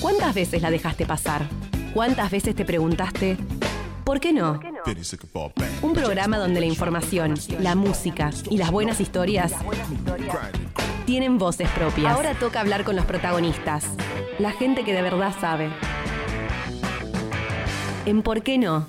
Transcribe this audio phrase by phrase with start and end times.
[0.00, 1.46] ¿Cuántas veces la dejaste pasar?
[1.92, 3.36] ¿Cuántas veces te preguntaste,
[4.04, 4.58] ¿por qué no?
[5.82, 9.52] Un programa donde la información, la música y las buenas historias
[11.04, 12.14] tienen voces propias.
[12.14, 13.84] Ahora toca hablar con los protagonistas,
[14.38, 15.68] la gente que de verdad sabe.
[18.06, 18.86] En ¿Por qué no?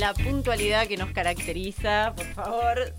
[0.00, 2.94] La puntualidad que nos caracteriza, por favor.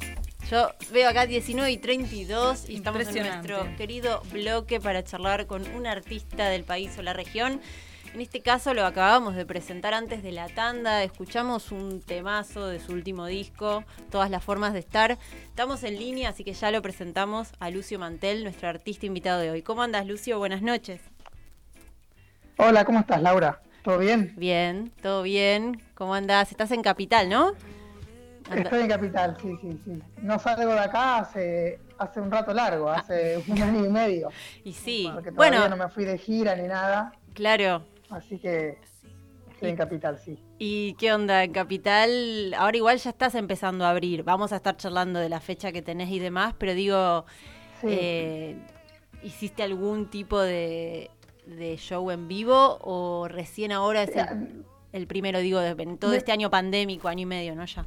[0.51, 5.67] Yo veo acá 19 y 32 y estamos en nuestro querido bloque para charlar con
[5.73, 7.59] un artista del país o la región.
[8.13, 12.79] En este caso lo acabamos de presentar antes de la tanda, escuchamos un temazo de
[12.79, 15.17] su último disco, Todas las formas de estar.
[15.45, 19.49] Estamos en línea, así que ya lo presentamos a Lucio Mantel, nuestro artista invitado de
[19.49, 19.63] hoy.
[19.63, 20.37] ¿Cómo andas, Lucio?
[20.37, 21.01] Buenas noches.
[22.57, 23.59] Hola, ¿cómo estás, Laura?
[23.83, 24.33] ¿Todo bien?
[24.37, 25.81] Bien, todo bien.
[25.95, 26.51] ¿Cómo andas?
[26.51, 27.53] Estás en Capital, ¿no?
[28.55, 30.03] Estoy en Capital, sí, sí, sí.
[30.21, 34.29] No salgo de acá hace, hace un rato largo, hace un año y medio.
[34.63, 37.13] Y sí, porque todavía bueno, no me fui de gira ni nada.
[37.33, 37.83] Claro.
[38.09, 38.77] Así que
[39.51, 40.37] estoy en Capital, sí.
[40.59, 42.53] ¿Y qué onda en Capital?
[42.55, 44.23] Ahora igual ya estás empezando a abrir.
[44.23, 47.25] Vamos a estar charlando de la fecha que tenés y demás, pero digo,
[47.83, 48.57] eh,
[49.23, 51.09] ¿hiciste algún tipo de,
[51.45, 56.31] de, show en vivo o recién ahora es el, el primero, digo, de, todo este
[56.31, 57.65] año pandémico, año y medio, ¿no?
[57.65, 57.85] Ya.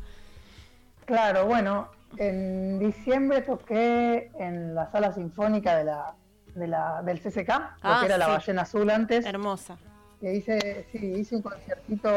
[1.04, 6.14] Claro, bueno, en diciembre toqué en la sala sinfónica de la,
[6.54, 9.26] de la del CCK, ah, que era la ballena azul antes.
[9.26, 9.76] Hermosa.
[10.20, 12.10] Que hice, sí, hice un conciertito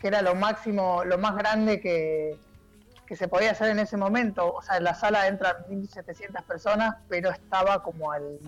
[0.00, 2.38] que era lo máximo, lo más grande que,
[3.06, 4.52] que se podía hacer en ese momento.
[4.52, 8.38] O sea, en la sala entran 1.700 personas, pero estaba como al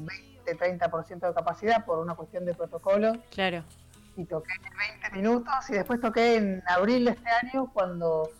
[0.44, 3.12] 20-30% de capacidad por una cuestión de protocolo.
[3.30, 3.64] Claro.
[4.16, 4.52] Y toqué
[5.02, 8.30] 20 minutos y después toqué en abril de este año cuando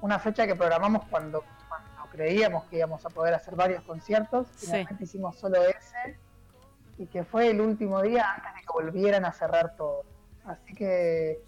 [0.00, 1.44] una fecha que programamos cuando,
[2.10, 4.46] creíamos que íbamos a poder hacer varios conciertos.
[4.56, 6.18] Finalmente hicimos solo ese
[6.98, 10.04] y que fue el último día antes de que volvieran a cerrar todo.
[10.44, 11.40] Así que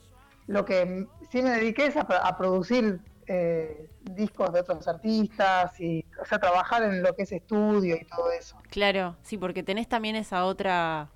[0.46, 6.24] lo que sí me dediqué es a, producir eh, discos de otros artistas y o
[6.24, 8.56] sea, trabajar en lo que es estudio y todo eso.
[8.70, 11.10] Claro, sí, porque tenés también esa otra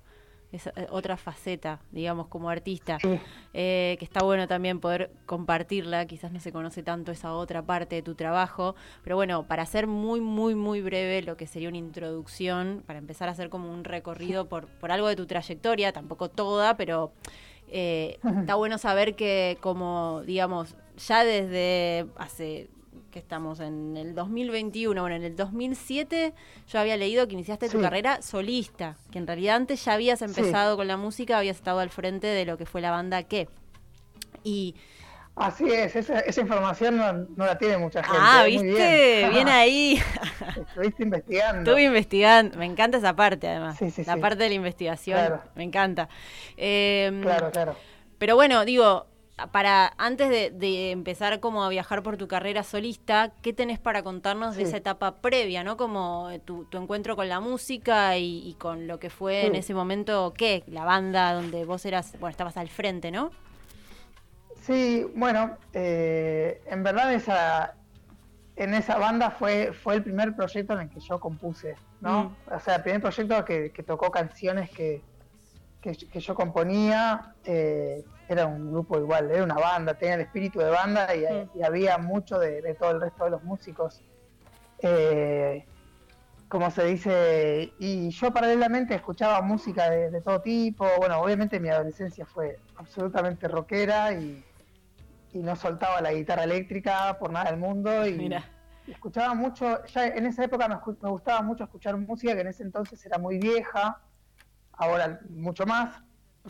[0.51, 2.97] es eh, otra faceta, digamos, como artista,
[3.53, 7.95] eh, que está bueno también poder compartirla, quizás no se conoce tanto esa otra parte
[7.95, 11.77] de tu trabajo, pero bueno, para hacer muy, muy, muy breve lo que sería una
[11.77, 16.29] introducción, para empezar a hacer como un recorrido por, por algo de tu trayectoria, tampoco
[16.29, 17.11] toda, pero
[17.71, 22.69] eh, está bueno saber que como, digamos, ya desde hace
[23.11, 26.33] que estamos en el 2021, bueno, en el 2007
[26.67, 30.77] yo había leído que iniciaste tu carrera solista, que en realidad antes ya habías empezado
[30.77, 33.47] con la música, habías estado al frente de lo que fue la banda ¿Qué?
[34.43, 34.75] Y...
[35.35, 38.17] Así es, esa, información no, la tiene mucha gente.
[38.19, 39.29] Ah, ¿viste?
[39.31, 39.47] Bien.
[39.47, 40.01] ahí.
[40.67, 41.71] Estuviste investigando.
[41.71, 43.79] Estuve investigando, me encanta esa parte además.
[44.05, 46.09] la parte de la investigación, me encanta.
[46.57, 47.75] Em, claro, claro.
[48.17, 49.07] Pero bueno, digo,
[49.47, 54.55] para antes de, empezar como a viajar por tu carrera solista, ¿qué tenés para contarnos
[54.55, 55.77] de esa etapa previa, no?
[55.77, 60.63] Como tu, encuentro con la música y, con lo que fue en ese momento, ¿qué?
[60.67, 63.31] La banda donde vos eras, bueno, estabas al frente, ¿no?
[64.61, 67.73] Sí, bueno, eh, en verdad esa,
[68.55, 72.25] en esa banda fue, fue el primer proyecto en el que yo compuse, ¿no?
[72.25, 72.53] Mm.
[72.55, 75.01] O sea, el primer proyecto que, tocó canciones que,
[75.81, 77.33] que, yo componía.
[77.45, 81.97] Eh, era un grupo igual, era una banda, tenía el espíritu de banda y, había
[81.97, 84.03] mucho de, todo el resto de los músicos.
[84.83, 85.65] Eh,
[86.47, 90.87] como se dice, y yo paralelamente escuchaba música de, todo tipo.
[90.97, 94.45] Bueno, obviamente mi adolescencia fue absolutamente rockera y,
[95.33, 98.07] no soltaba la guitarra eléctrica por nada del mundo.
[98.07, 98.31] Y,
[98.87, 102.63] escuchaba mucho, ya en esa época me, me, gustaba mucho escuchar música que en ese
[102.63, 104.01] entonces era muy vieja,
[104.73, 106.01] ahora mucho más,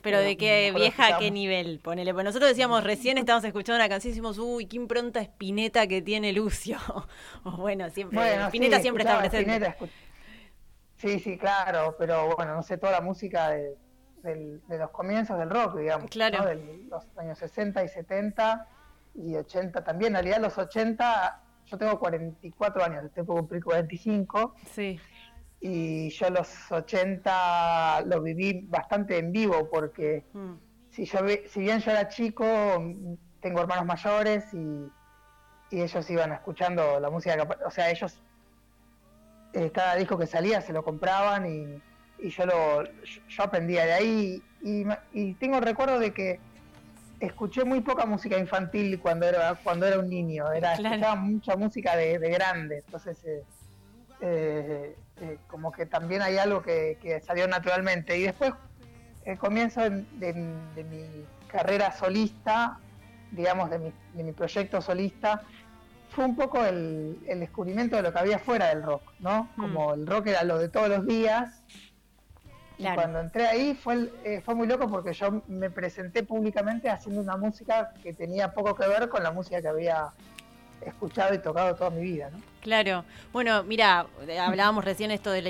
[0.01, 2.13] pero de qué vieja, a qué nivel, ponele.
[2.13, 6.01] Pues nosotros decíamos, recién estábamos escuchando una canción y decimos, uy, qué impronta espineta que
[6.01, 6.77] tiene Lucio.
[7.43, 9.75] o bueno, siempre, Espineta siempre está presente.
[10.97, 13.77] sí, sí, claro, pero bueno, no sé, toda la música de,
[14.69, 16.09] los comienzos del rock, digamos.
[16.09, 16.45] Claro.
[16.45, 18.67] De los años 60 y 70
[19.15, 20.15] y 80 también.
[20.15, 24.55] En realidad, los 80, yo tengo 44 años, estoy por cumplir 45.
[24.65, 24.99] Sí
[25.61, 30.53] y yo los 80 lo viví bastante en vivo porque mm.
[30.91, 32.45] si, yo, si bien yo era chico,
[33.41, 34.91] tengo hermanos mayores y,
[35.71, 38.19] ellos iban escuchando la música, o sea, ellos
[39.53, 41.79] eh, cada disco que salía se lo compraban y,
[42.27, 44.83] yo, lo, yo aprendía de ahí y,
[45.13, 46.39] y tengo el recuerdo de que
[47.19, 51.95] escuché muy poca música infantil cuando era cuando era un niño, era escuchaba mucha música
[51.95, 53.43] de, grande, entonces eh,
[54.21, 54.95] eh,
[55.59, 58.17] como que también hay algo que, salió naturalmente.
[58.17, 58.53] Y después,
[59.25, 62.79] el comienzo de, mi carrera solista,
[63.31, 65.41] digamos, de mi, de mi proyecto solista,
[66.11, 69.49] fue un poco el, descubrimiento de lo que había fuera del rock, ¿no?
[69.57, 69.61] Mm.
[69.61, 71.61] Como el rock era lo de todos los días.
[72.77, 77.19] Y cuando entré ahí fue, eh, fue muy loco porque yo me presenté públicamente haciendo
[77.19, 80.13] una música que tenía poco que ver con la música que había
[80.85, 82.41] escuchado y tocado toda mi vida, ¿no?
[82.61, 83.05] Claro.
[83.31, 84.07] Bueno, mira,
[84.41, 85.49] hablábamos recién esto de la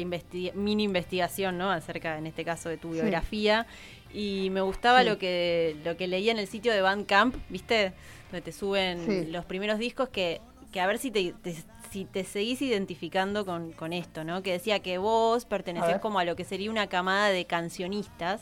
[0.53, 1.71] mini investigación, ¿no?
[1.71, 3.65] Acerca, en este caso, de tu biografía.
[4.13, 7.93] Y me gustaba lo que lo que leía en el sitio de Bandcamp, ¿viste?
[8.31, 10.41] Donde te suben los primeros discos que
[10.71, 11.33] que a ver si te,
[11.91, 14.43] si te seguís identificando con, con, esto, ¿no?
[14.43, 18.41] Que decía que vos pertenecés como a lo que sería una camada de cancionistas,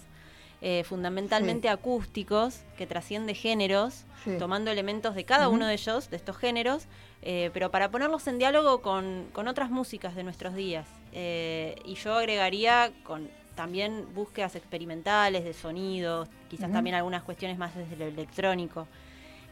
[0.59, 4.05] eh, fundamentalmente acústicos, que trasciende géneros,
[4.39, 6.87] tomando elementos de cada uno de ellos, de estos géneros,
[7.21, 10.87] eh, pero para ponerlos en diálogo con, con otras músicas de nuestros días.
[11.13, 17.75] Eh, y yo agregaría con también búsquedas experimentales de sonidos, quizás también algunas cuestiones más
[17.75, 18.87] desde lo electrónico.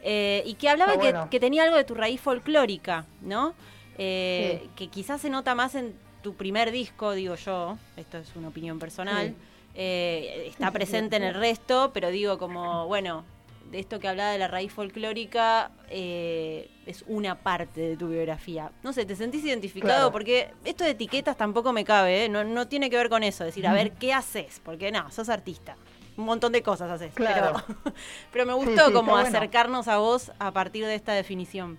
[0.02, 3.54] Y que hablaba que, tenía algo de tu raíz folclórica, ¿no?
[3.96, 8.80] Que quizás se nota más en tu primer disco, digo yo, esto es una opinión
[8.80, 9.36] personal,
[9.76, 13.24] eh, está presente en el resto, pero digo como, bueno,
[13.70, 18.70] de esto que hablaba de la raíz folclórica es una parte de tu biografía.
[18.82, 20.12] No sé, ¿te sentís identificado?
[20.12, 23.66] Porque esto de etiquetas tampoco me cabe, no, no tiene que ver con eso, decir,
[23.66, 24.60] a ver, ¿qué haces?
[24.64, 25.76] Porque no, sos artista
[26.16, 27.14] un montón de cosas haces.
[27.14, 27.62] Claro.
[28.32, 31.78] Pero, me gustó como acercarnos a vos a partir de esta definición.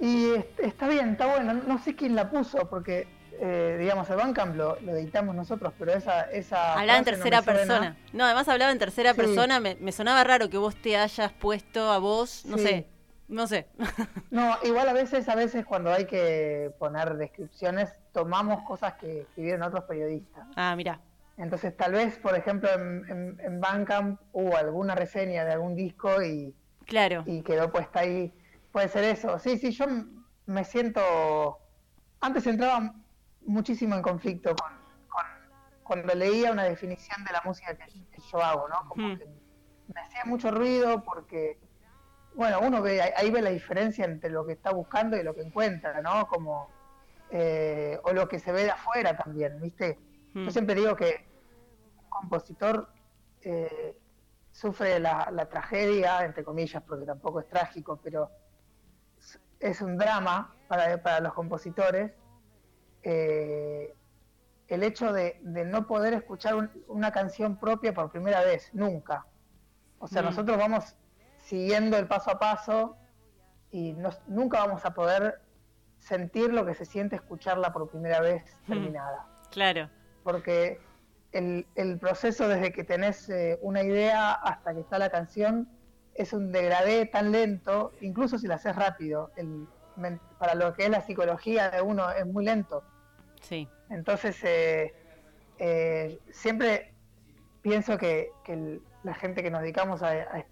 [0.00, 1.54] Y está bien, está bueno.
[1.66, 3.08] No sé quién la puso, porque,
[3.40, 6.22] eh, digamos, el Bandcamp lo, lo, editamos nosotros, pero esa.
[6.30, 7.96] esa hablaba en tercera persona.
[8.12, 9.60] No, además hablaba en tercera persona.
[9.60, 12.86] Me, sonaba raro que vos te hayas puesto a vos, no sé.
[13.28, 13.66] No sé.
[14.30, 19.62] no, igual a veces, a veces cuando hay que poner descripciones, tomamos cosas que escribieron
[19.62, 20.46] otros periodistas.
[20.54, 21.00] Ah, mira.
[21.36, 26.54] Entonces, tal vez, por ejemplo, en, en, Bandcamp hubo alguna reseña de algún disco y,
[26.86, 27.24] claro.
[27.26, 28.32] y quedó puesta ahí.
[28.72, 29.38] Puede ser eso.
[29.38, 29.86] Sí, sí, yo
[30.46, 31.58] me siento.
[32.20, 32.94] Antes entraba
[33.46, 34.72] muchísimo en conflicto con,
[35.82, 37.86] cuando leía una definición de la música que,
[38.32, 38.88] yo hago, ¿no?
[38.88, 39.26] Como que
[39.94, 41.58] me hacía mucho ruido porque,
[42.34, 45.42] bueno, uno ve ahí ve la diferencia entre lo que está buscando y lo que
[45.42, 46.26] encuentra, ¿no?
[46.26, 46.74] Como.
[47.30, 49.98] Eh, o lo que se ve de afuera también, ¿viste?
[50.32, 51.26] Yo siempre digo que
[51.98, 52.88] un compositor
[53.40, 53.96] eh,
[54.52, 58.30] sufre la, tragedia, entre comillas, porque tampoco es trágico, pero
[59.60, 62.12] es un drama para, los compositores.
[63.08, 63.94] Eh,
[64.68, 69.26] el hecho de, no poder escuchar una canción propia por primera vez, nunca.
[70.00, 70.24] O sea, hmm.
[70.26, 70.96] nosotros vamos
[71.38, 72.96] siguiendo el paso a paso
[73.70, 73.94] y
[74.26, 75.40] nunca vamos a poder
[75.98, 78.72] sentir lo que se siente escucharla por primera vez hmm.
[78.72, 79.26] terminada.
[79.50, 79.88] Claro
[80.26, 80.80] porque
[81.30, 85.68] el, el proceso desde que tenés eh, una idea hasta que está la canción
[86.14, 89.30] es un degradé tan lento, incluso si la haces rápido.
[89.36, 89.68] El,
[90.40, 92.82] para lo que es la psicología de uno es muy lento.
[93.40, 93.68] Sí.
[93.90, 94.94] Entonces, eh,
[95.58, 96.94] eh, siempre
[97.62, 98.30] pienso que,
[99.02, 100.44] la gente que nos dedicamos a,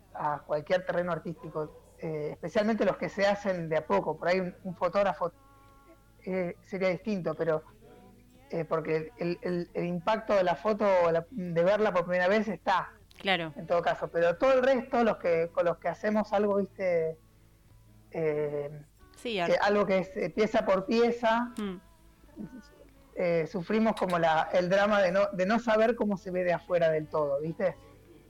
[0.46, 5.32] cualquier terreno artístico, especialmente los que se hacen de a poco, por ahí un fotógrafo
[6.62, 7.64] sería distinto, pero
[8.54, 9.37] eh, porque el,
[9.75, 10.87] el, impacto de la foto,
[11.30, 12.92] de verla por primera vez está.
[13.18, 13.52] Claro.
[13.56, 17.18] En todo caso, pero todo el resto, los que con los que hacemos algo, viste,
[18.12, 18.70] eh,
[19.16, 21.80] sí, algo que es eh, pieza por pieza, mm.
[23.50, 26.90] Sufrimos como la, el drama de no, de no saber cómo se ve de afuera
[26.90, 27.76] del todo, viste.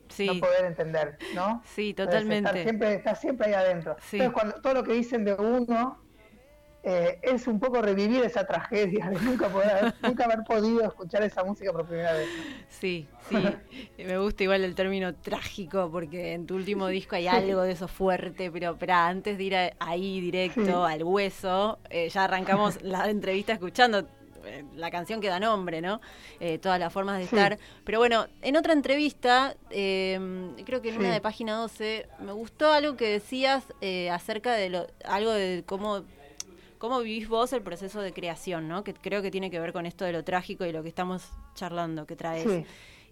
[0.09, 0.26] Sí.
[0.26, 1.62] no poder entender, ¿no?
[1.64, 2.50] Sí, totalmente.
[2.50, 3.97] Estar siempre, está siempre ahí adentro.
[4.12, 6.05] Entonces, cuando todo lo que dicen de uno
[6.87, 11.43] eh, es un poco revivir esa tragedia de nunca, poder, nunca haber podido escuchar esa
[11.43, 12.29] música por primera vez.
[12.69, 13.37] Sí, sí,
[14.05, 17.88] me gusta igual el término trágico porque en tu último disco hay algo de eso
[17.88, 23.55] fuerte, pero, pero antes de ir ahí directo al hueso, eh, ya arrancamos la entrevista
[23.55, 24.05] escuchando eh,
[24.75, 26.01] la canción que da nombre, ¿no?
[26.61, 27.59] todas las formas de estar.
[27.85, 32.97] Pero bueno, en otra entrevista, creo que en una de página 12, me gustó algo
[32.97, 33.65] que decías
[34.11, 36.05] acerca de lo, algo de cómo
[36.85, 38.85] ¿Cómo vivís vos el proceso de creación, ¿no?
[38.85, 41.31] que creo que tiene que ver con esto de lo trágico y lo que estamos
[41.55, 42.47] charlando, que traes?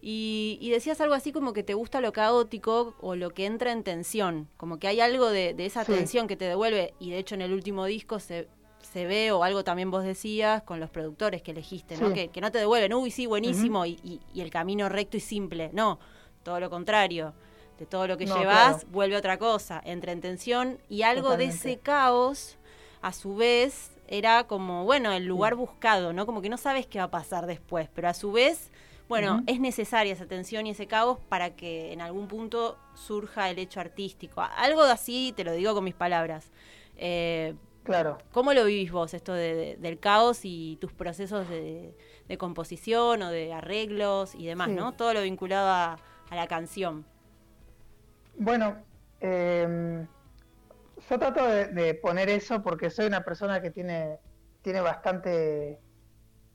[0.02, 3.82] Y, decías algo así como que te gusta lo caótico o lo que entra en
[3.82, 7.40] tensión, como que hay algo de, esa tensión que te devuelve, y de hecho en
[7.40, 8.46] el último disco se,
[8.82, 12.12] se ve, o algo también vos decías, con los productores que elegiste, ¿no?
[12.12, 15.98] Que, no te devuelven, uy, sí, buenísimo, y, y, el camino recto y simple, no,
[16.42, 17.34] todo lo contrario
[17.78, 21.78] de todo lo que llevas, vuelve otra cosa, entra en tensión y algo de ese
[21.78, 22.56] caos,
[23.00, 26.26] a su vez, era como, bueno, el lugar buscado, ¿no?
[26.26, 28.70] Como que no sabes qué va a pasar después, pero a su vez,
[29.08, 33.58] bueno, es necesaria esa tensión y ese caos para que en algún punto surja el
[33.58, 34.42] hecho artístico.
[34.42, 36.50] Algo así, te lo digo con mis palabras.
[36.96, 38.18] Eh, claro.
[38.32, 41.94] ¿Cómo lo vivís vos, esto del caos y tus procesos de,
[42.38, 44.92] composición o de arreglos y demás, ¿no?
[44.92, 45.98] Todo lo vinculado a,
[46.34, 47.04] la canción.
[48.38, 48.78] Bueno,
[49.20, 50.06] em,
[51.10, 54.18] yo trato de, poner eso porque soy una persona que tiene,
[54.62, 55.78] tiene bastante...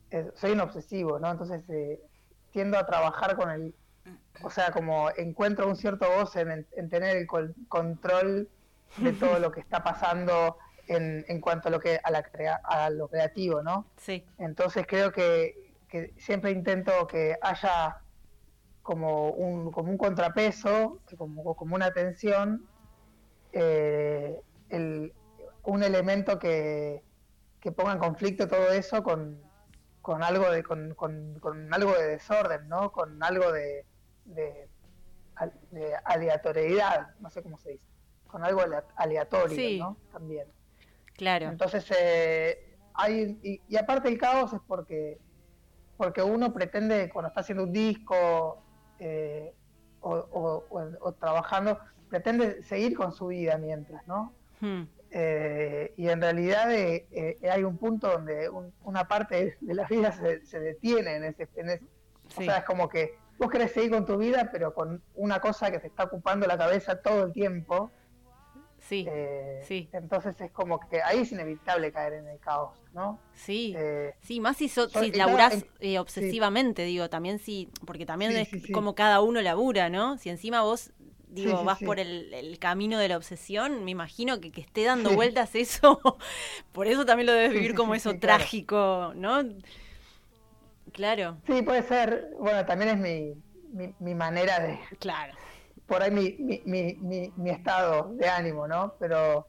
[0.10, 1.30] Eh, soy un obsesivo, ¿no?
[1.30, 2.02] Entonces eh,
[2.52, 3.76] tiendo a trabajar con el...
[4.42, 7.28] O sea, como encuentro un cierto goce en, tener el
[7.68, 8.50] control
[8.98, 10.58] de todo lo que está pasando
[10.88, 12.24] en, en cuanto a lo que a, la
[12.64, 13.86] a lo creativo, ¿no?
[13.98, 14.26] Sí.
[14.38, 15.74] Entonces creo que,
[16.18, 18.02] siempre intento que haya
[18.84, 22.68] como un, como un contrapeso, como, como una tensión,
[23.54, 24.40] eh,
[24.70, 27.04] un elemento que,
[27.60, 29.42] que ponga en conflicto todo eso con,
[30.02, 32.92] con algo de con, con, algo de desorden, ¿no?
[32.92, 33.86] Con algo de,
[34.26, 34.70] de,
[36.06, 37.84] aleatoriedad, no sé cómo se dice,
[38.26, 38.62] con algo
[38.96, 39.98] aleatorio, ¿no?
[40.12, 40.48] También.
[41.18, 41.48] Claro.
[41.48, 45.18] Entonces, eh, hay, y, aparte el caos es porque,
[45.98, 48.62] porque uno pretende, cuando está haciendo un disco
[49.00, 49.54] eh,
[50.02, 54.34] o, trabajando, pretende seguir con su vida mientras, ¿no?
[54.62, 54.84] Hmm.
[55.10, 58.50] Eh, y en realidad hay un punto donde
[58.84, 61.48] una parte de la vida se, detiene en ese,
[62.28, 65.72] o sea, es como que vos querés seguir con tu vida, pero con una cosa
[65.72, 67.92] que te está ocupando la cabeza todo el tiempo,
[68.88, 69.90] Sí, eh, sí.
[69.92, 73.20] Entonces es como que ahí es inevitable caer en el caos, ¿no?
[73.34, 78.32] Sí, eh, sí, más si, so, si laburás eh, obsesivamente, digo, también sí, porque también
[78.38, 80.18] es como cada uno labura, ¿no?
[80.18, 80.92] Si encima vos,
[81.28, 85.54] digo, vas por el, camino de la obsesión, me imagino que, que esté dando vueltas
[85.56, 86.00] eso,
[86.72, 89.44] por eso también lo debes vivir como eso trágico, ¿no?
[90.94, 91.38] Claro.
[91.46, 93.34] Sí, puede ser, bueno, también es mi,
[93.74, 94.80] mi, mi manera de...
[95.00, 95.34] Claro
[95.88, 98.94] por ahí mi, mi, mi, mi, estado de ánimo, ¿no?
[99.00, 99.48] Pero,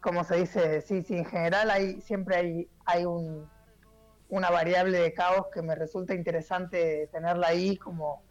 [0.00, 3.48] como se dice, sí, sí, en general hay, siempre hay, hay un,
[4.28, 8.22] una variable de caos que me resulta interesante tenerla ahí como,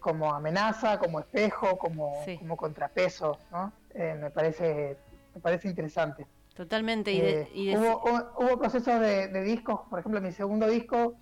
[0.00, 3.72] como amenaza, como espejo, como, como contrapeso, ¿no?
[3.94, 4.98] Eh, me parece
[5.34, 6.26] me parece interesante.
[6.54, 7.12] Totalmente.
[7.12, 8.02] Y eh, hubo,
[8.38, 11.14] hubo, procesos de, discos, por ejemplo, mi segundo disco,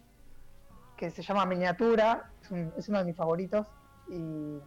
[0.97, 2.31] que se llama Miniatura,
[2.77, 3.67] es uno de mis favoritos,
[4.13, 4.61] y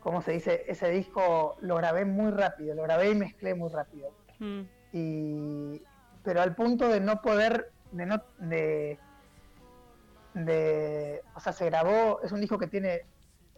[0.00, 0.64] ¿cómo se dice?
[0.68, 4.10] Ese disco lo grabé muy rápido, lo grabé y mezclé muy rápido.
[4.38, 4.60] Mm.
[4.92, 5.82] Y,
[6.22, 8.98] pero al punto de no poder, de no, de,
[10.34, 13.06] de, o sea, se grabó, es un disco que tiene,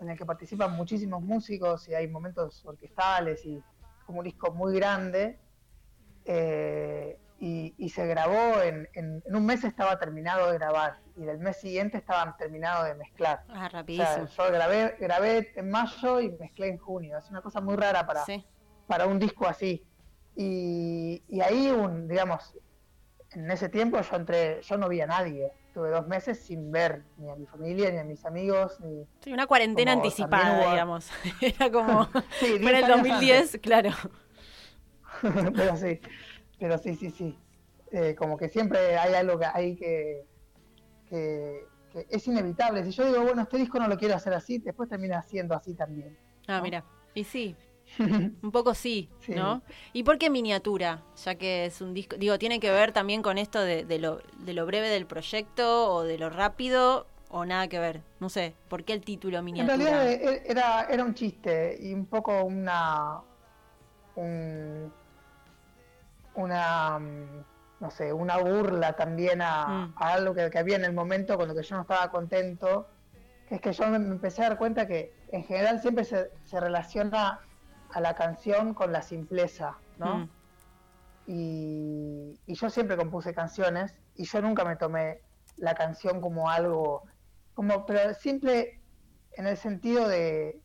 [0.00, 3.62] en el que participan muchísimos músicos y hay momentos orquestales y
[4.07, 5.38] como un disco muy grande.
[6.25, 11.57] Eh, y, se grabó en, en, un mes estaba terminado de grabar y del mes
[11.57, 13.43] siguiente estaban terminados de mezclar.
[13.49, 14.27] Ah, rapidísimo.
[14.27, 17.19] yo grabé, grabé en mayo y mezclé en junio.
[17.19, 18.25] Es una cosa muy rara para,
[18.87, 19.85] para un disco así.
[20.37, 22.55] Y, y, ahí, un, digamos,
[23.33, 25.53] en ese tiempo yo entré, yo no vi a nadie.
[25.75, 29.05] Tuve dos meses sin ver ni a mi familia, ni a mis amigos, ni...
[29.21, 31.11] Sí, una cuarentena anticipada, digamos.
[31.41, 32.05] Era como...
[32.39, 33.91] sí, el 2010, claro.
[35.21, 36.01] Pero sí.
[36.61, 37.37] Pero sí, sí, sí.
[37.91, 40.27] Eh, como que siempre hay algo que hay que,
[41.09, 41.67] que,
[42.11, 42.85] es inevitable.
[42.85, 45.75] Si yo digo, bueno, este disco no lo quiero hacer así, después termina siendo así
[45.75, 46.17] también.
[46.47, 46.85] Ah, mira.
[47.15, 47.57] Y sí,
[47.99, 49.62] un poco sí, ¿no?
[49.93, 51.03] ¿Y por qué miniatura?
[51.25, 54.21] Ya que es un disco, digo, tiene que ver también con esto de, de, lo,
[54.38, 58.03] de lo breve del proyecto o de lo rápido o nada que ver.
[58.21, 59.75] No sé, ¿por qué el título miniatura?
[59.75, 63.21] En realidad eh, era, era un chiste y un poco una...
[64.17, 64.93] Un,
[66.35, 67.45] una, mm,
[67.80, 69.94] no sé, una burla también a, mm.
[69.97, 72.88] algo que, había en el momento con lo que yo no estaba contento,
[73.49, 77.40] que es que yo me, empecé a dar cuenta que en general siempre se, relaciona
[77.90, 80.18] a la canción con la simpleza, ¿no?
[80.18, 80.30] Mm.
[81.26, 85.20] Y, yo siempre compuse canciones y yo nunca me tomé
[85.56, 87.04] la canción como algo,
[87.54, 88.80] como, pero simple
[89.32, 90.61] en el sentido de,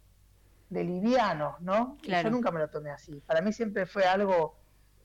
[0.70, 1.98] de liviano, ¿no?
[2.02, 3.22] Yo nunca me lo tomé así.
[3.28, 4.56] Para mí siempre fue algo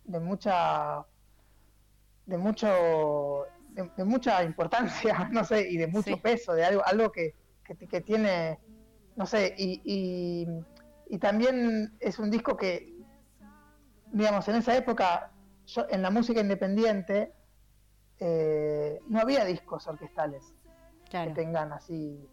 [0.05, 1.05] de mucha
[2.29, 7.35] de mucho de, mucha importancia no sé y de mucho peso de algo algo que,
[7.65, 8.59] que, tiene
[9.17, 10.47] no sé y,
[11.11, 12.95] y, también es un disco que
[14.13, 15.33] digamos en esa época
[15.67, 17.33] yo, en la música independiente
[18.21, 20.55] eh, no había discos orquestales
[21.09, 22.29] que tengan así.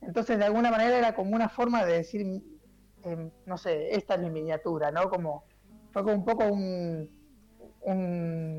[0.00, 2.42] Entonces, de alguna manera era como una forma de decir,
[3.02, 5.08] em, no sé, esta es mi miniatura, ¿no?
[5.08, 5.44] Como,
[5.92, 7.17] fue como un poco un...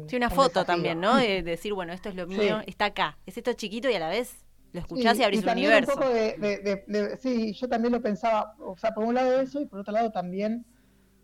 [0.07, 1.17] sí, una foto también, ¿no?
[1.17, 3.17] De decir, bueno, esto es lo mío, está acá.
[3.25, 5.93] Es esto chiquito y a la vez lo escuchás y abrís un universo.
[5.93, 9.65] Un poco de, sí, yo también lo pensaba, o sea, por un lado eso y
[9.65, 10.65] por otro lado también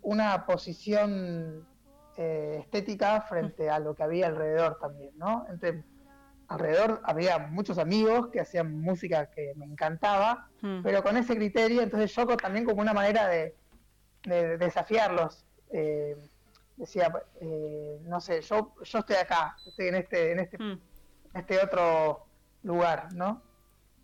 [0.01, 1.67] una posición
[2.17, 5.45] eh, estética frente a lo que había alrededor también, ¿no?
[5.49, 5.83] Entre,
[6.47, 10.81] alrededor había muchos amigos que hacían música que me encantaba, hmm.
[10.83, 13.55] pero con ese criterio, entonces yo también como una manera de,
[14.57, 15.45] desafiarlos.
[15.71, 16.15] Eh,
[16.77, 20.79] decía, eh, no sé, yo, yo estoy acá, estoy en este, en este, hmm.
[21.33, 22.25] este otro
[22.63, 23.41] lugar, ¿no?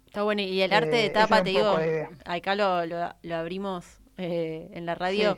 [0.06, 1.78] Está bueno, y el arte de tapa, te digo,
[2.26, 5.38] acá lo, lo, abrimos en la radio.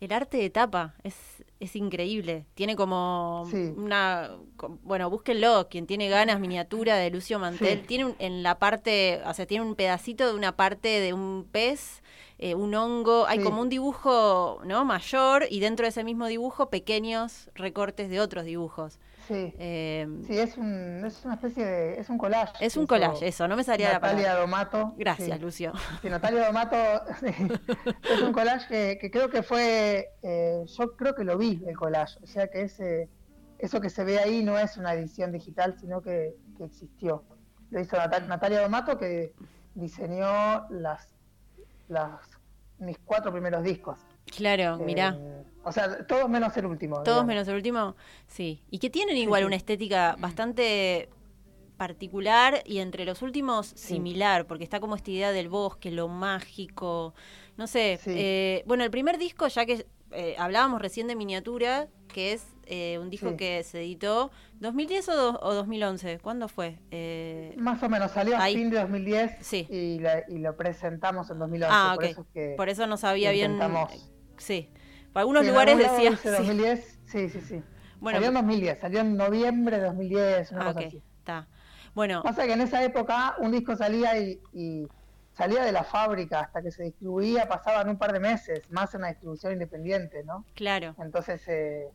[0.00, 2.46] El arte de tapa es, es increíble.
[2.54, 3.42] Tiene como
[3.76, 4.30] una.
[4.82, 5.68] Bueno, búsquenlo.
[5.68, 7.82] Quien tiene ganas, miniatura de Lucio Mantel.
[7.86, 9.20] Tiene en la parte.
[9.26, 12.02] O sea, tiene un pedacito de una parte de un pez,
[12.42, 13.26] eh, un hongo.
[13.26, 18.18] Hay como un dibujo no mayor y dentro de ese mismo dibujo pequeños recortes de
[18.18, 18.98] otros dibujos.
[19.28, 22.00] Sí, eh, sí es, un, es una especie de...
[22.00, 22.52] es un collage.
[22.64, 24.22] Es un collage, eso, no me salía la palabra.
[24.22, 24.94] Natalia Domato.
[24.96, 25.72] Gracias, Lucio.
[26.00, 26.76] Sí, Natalia Domato
[27.22, 32.18] es un collage que, creo que fue, eh, yo creo que lo vi el collage,
[32.22, 33.08] o sea que ese,
[33.58, 37.24] eso que se ve ahí no es una edición digital, sino que, existió.
[37.70, 39.32] Lo hizo Natalia Domato que
[39.74, 41.08] diseñó las,
[41.90, 42.20] las
[42.78, 43.98] mis cuatro primeros discos.
[44.36, 45.16] Claro, mirá.
[45.18, 47.02] Eh, o sea, todos menos el último.
[47.02, 48.62] Todos menos el último, sí.
[48.70, 51.10] Y que tienen igual una estética bastante
[51.76, 57.14] particular y entre los últimos similar, porque está como esta idea del bosque, lo mágico,
[57.56, 57.98] no sé.
[58.06, 62.46] Eh, bueno, el primer disco, ya que eh, hablábamos recién de miniatura, que es
[63.00, 66.78] un disco que se editó 2010 o, o 2011, ¿cuándo fue?
[67.56, 69.66] Más o menos, salió a fin de 2010 sí.
[69.68, 71.68] y, lo presentamos en 2011.
[71.68, 72.26] Ah, por, eso
[72.56, 73.58] por eso no sabía bien
[74.38, 74.70] Sí.
[75.12, 76.16] Para algunos lugares decía.
[76.16, 76.28] Sí.
[76.28, 77.62] 2010, sí, sí, sí.
[78.00, 81.02] Bueno, salió en 2010, salió en noviembre de 2010, una ah, cosa así.
[81.18, 81.48] Está.
[81.94, 82.22] Bueno.
[82.22, 84.88] Pasa que en esa época un disco salía y,
[85.32, 89.02] salía de la fábrica hasta que se distribuía, pasaban un par de meses, más en
[89.02, 90.44] la distribución independiente, ¿no?
[90.54, 90.94] Claro.
[90.98, 91.88] Entonces, eh,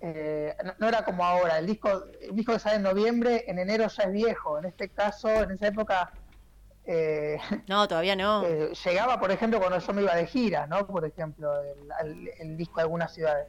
[0.00, 3.88] eh, no, era como ahora, el disco, el disco que sale en noviembre, en enero
[3.88, 4.58] ya es viejo.
[4.58, 6.12] En este caso, en esa época
[6.86, 8.44] eh, no, todavía no.
[8.46, 10.86] Eh, llegaba, por ejemplo, cuando yo me iba de gira, ¿no?
[10.86, 11.50] Por ejemplo,
[12.38, 13.48] el, disco de algunas ciudades.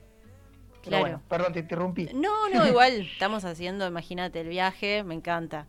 [0.81, 1.21] claro.
[1.29, 2.09] perdón, te interrumpí.
[2.13, 5.67] No, no, igual estamos haciendo, imagínate, el viaje, me encanta.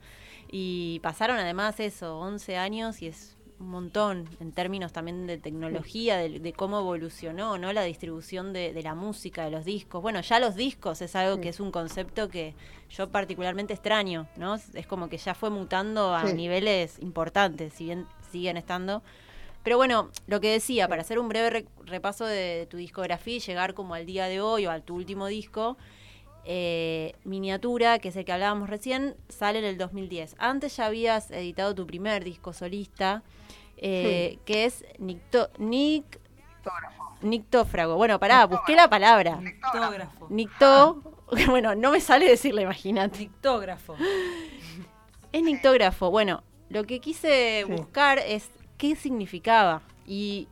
[0.50, 6.16] Y pasaron además eso, 11 años y es un montón en términos también de tecnología,
[6.16, 7.72] de, cómo evolucionó ¿no?
[7.72, 10.00] la distribución de, la música, de los discos.
[10.00, 12.54] Bueno, ya los discos es algo que es un concepto que
[12.90, 14.54] yo particularmente extraño, ¿no?
[14.74, 19.02] Es como que ya fue mutando a niveles importantes, si bien siguen estando.
[19.64, 23.74] Pero bueno, lo que decía, para hacer un breve repaso de tu discografía y llegar
[23.74, 25.76] como al día de hoy o a tu último disco,
[26.44, 30.36] eh, Miniatura, que es el que hablábamos recién, sale en el 2010.
[30.38, 33.22] Antes ya habías editado tu primer disco solista,
[33.76, 36.20] eh, que es Nicto, Nick,
[37.22, 37.96] Nictófrago.
[37.96, 39.36] Bueno, pará, busqué la palabra.
[39.40, 40.26] Nictógrafo.
[40.30, 41.02] Nictó.
[41.46, 43.18] Bueno, no me sale decirle, imagínate.
[43.18, 43.96] Nictógrafo.
[45.30, 46.10] Es nictógrafo.
[46.10, 49.82] Bueno, lo que quise buscar es qué significaba.
[50.06, 50.48] Y,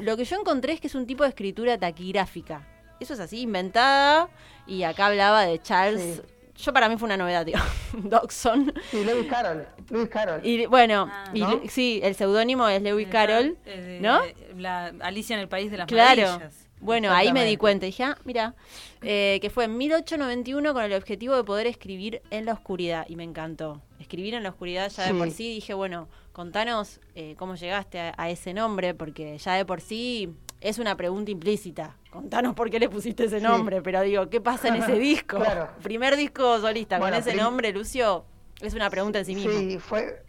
[0.00, 2.66] lo que yo encontré es que es un tipo de escritura taquigráfica.
[3.00, 4.28] Eso es así, inventada.
[4.66, 6.22] Y acá hablaba de Charles
[6.60, 7.58] yo para mí fue una novedad, tío.
[7.94, 8.72] Dodson.
[8.90, 9.66] Sí, Lewis Carroll.
[9.88, 10.44] Lewis Carroll.
[10.44, 11.32] Y bueno, ah.
[11.68, 13.56] sí, el seudónimo es Lewis Carroll,
[14.00, 14.20] ¿no?
[14.56, 16.40] La Alicia en el País de las claro.
[16.80, 18.54] Bueno, ahí me di cuenta, dije, ah, mira,
[19.02, 23.16] eh, que fue en 1891 con el objetivo de poder escribir en la oscuridad y
[23.16, 23.82] me encantó.
[23.98, 28.30] Escribir en la oscuridad ya de por sí, dije, bueno, contanos eh, cómo llegaste a,
[28.30, 30.30] ese nombre, porque ya de por sí
[30.60, 31.96] es una pregunta implícita.
[32.10, 35.38] Contanos por qué le pusiste ese nombre, pero digo, ¿qué pasa en ese disco?
[35.82, 38.24] Primer disco solista con ese nombre, Lucio,
[38.60, 39.52] es una pregunta en sí mismo.
[39.52, 40.22] Sí, fue,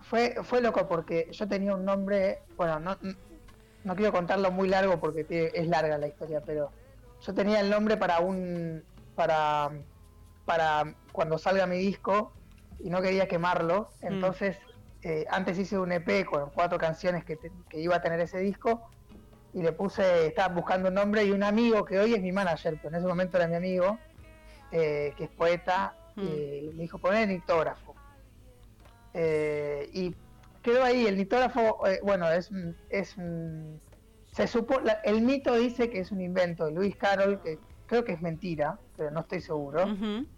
[0.00, 2.96] fue, fue loco porque yo tenía un nombre, bueno, no,
[3.84, 6.70] no quiero contarlo muy largo porque es larga la historia, pero
[7.20, 8.82] yo tenía el nombre para un,
[9.14, 9.70] para,
[10.46, 12.32] para cuando salga mi disco
[12.80, 14.06] y no quería quemarlo, mm.
[14.06, 14.56] entonces
[15.02, 18.88] eh, antes hice un EP con cuatro canciones que, que iba a tener ese disco
[19.54, 22.76] y le puse, estaba buscando un nombre y un amigo que hoy es mi manager,
[22.76, 23.98] pero en ese momento era mi amigo,
[24.72, 26.22] eh, que es poeta, mm.
[26.22, 27.94] me dijo, poner nictógrafo.
[29.14, 30.14] Eh, y
[30.60, 32.50] quedó ahí, el nictógrafo, eh, bueno, es,
[32.90, 33.16] es
[34.32, 38.12] se supo, el mito dice que es un invento de Luis Carroll, que, creo que
[38.12, 39.84] es mentira, pero no estoy seguro,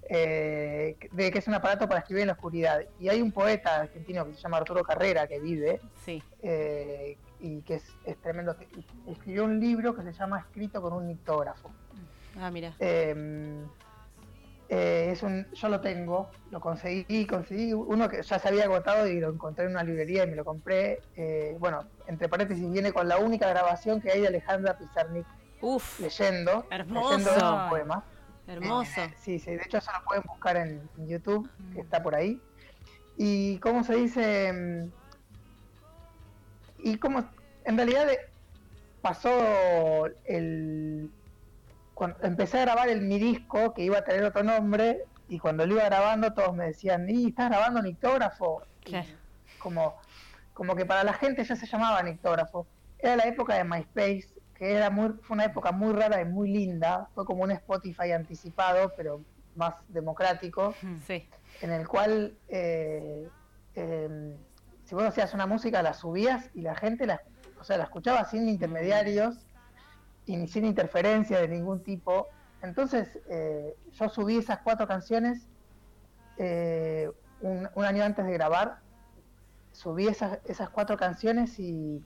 [0.09, 2.81] eh, de que es un aparato para escribir en la oscuridad.
[3.00, 5.81] Y hay un poeta argentino que se llama Arturo Carrera, que vive,
[6.42, 7.16] eh,
[7.47, 8.57] y que es, tremendo.
[9.07, 11.71] Escribió un libro que se llama Escrito con un nictógrafo.
[12.39, 12.75] Ah, mira.
[12.79, 13.65] Em,
[14.69, 19.07] eh, es un, yo lo tengo, lo conseguí, conseguí uno que ya se había agotado
[19.07, 21.01] y lo encontré en una librería y me lo compré.
[21.59, 25.27] bueno, entre paréntesis, viene con la única grabación que hay de Alejandra Pizarnik
[25.61, 27.19] Uf, leyendo, hermoso.
[27.19, 28.05] leyendo un poema.
[28.47, 29.01] Hermoso.
[29.01, 32.41] Eh, sí, sí, de hecho eso lo pueden buscar en YouTube, que está por ahí.
[33.17, 34.91] Y cómo se dice,
[36.79, 37.25] y cómo,
[37.66, 38.20] en realidad eh,
[39.02, 41.11] pasó el,
[41.94, 45.66] cuando empecé a grabar el mi disco, que iba a tener otro nombre, y cuando
[45.66, 48.62] lo iba grabando todos me decían, y estás grabando nictógrafo.
[49.59, 49.96] Como,
[50.55, 52.66] como que para la gente ya se llamaba nictógrafo.
[52.98, 56.50] Era la época de MySpace, que era muy, fue una época muy rara y muy
[56.50, 59.22] linda, fue como un Spotify anticipado, pero
[59.57, 60.74] más democrático,
[61.62, 63.29] en el cual eh,
[63.74, 64.35] em,
[64.85, 67.20] si vos hacías una música la subías y la gente la,
[67.61, 69.47] o sea, la escuchaba sin intermediarios
[70.27, 72.29] y sin interferencia de ningún tipo.
[72.62, 75.49] Entonces eh, yo subí esas cuatro canciones
[76.38, 78.79] eh, un, un, año antes de grabar,
[79.73, 82.03] subí esas, esas cuatro canciones y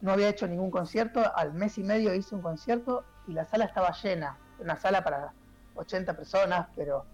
[0.00, 3.64] no había hecho ningún concierto, al mes y medio hice un concierto y la sala
[3.64, 5.32] estaba llena, una sala para
[5.74, 7.04] 80 personas, pero...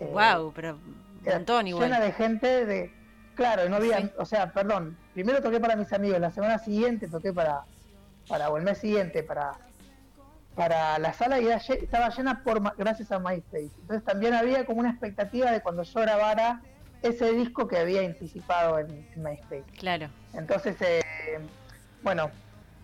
[0.00, 0.78] wow, eh, pero
[1.24, 1.84] montón igual.
[1.84, 2.92] Llena de gente, de
[3.34, 7.32] claro, no había, o sea, perdón, primero toqué para mis amigos, la semana siguiente toqué
[7.32, 7.62] para,
[8.28, 9.54] para o el mes siguiente para
[10.54, 13.70] para la sala y estaba llena por gracias a MySpace.
[13.80, 16.60] Entonces también había como una expectativa de cuando yo grabara
[17.00, 19.64] ese disco que había anticipado en, MySpace.
[19.78, 20.08] Claro.
[20.34, 21.02] Entonces eh,
[22.02, 22.30] bueno,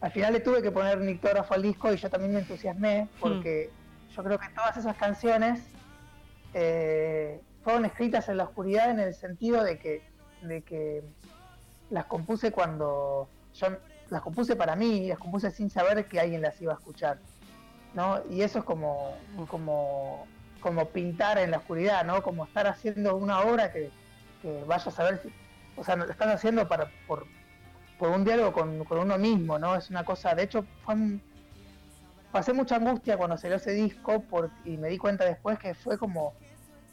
[0.01, 3.71] al final le tuve que poner nictógrafo al disco y yo también me entusiasmé porque
[3.71, 4.15] hmm.
[4.15, 5.61] yo creo que todas esas canciones
[6.55, 10.03] eh, fueron escritas en la oscuridad en el sentido de que,
[10.41, 11.03] de que
[11.93, 13.67] las compuse cuando yo
[14.09, 17.19] las compuse para mí, las compuse sin saber que alguien las iba a escuchar.
[17.95, 18.21] ¿no?
[18.31, 19.15] Y eso es como,
[19.49, 20.27] como,
[20.61, 22.23] como pintar en la oscuridad, ¿no?
[22.23, 23.91] Como estar haciendo una obra que,
[24.41, 25.33] que vaya a saber si,
[25.77, 27.27] o sea, lo están haciendo para, por,
[27.99, 29.77] por un diálogo con, uno mismo, ¿no?
[29.77, 30.65] Es una cosa, de hecho,
[32.31, 34.25] pasé mucha angustia cuando salió ese disco
[34.65, 36.35] y me di cuenta después que fue como,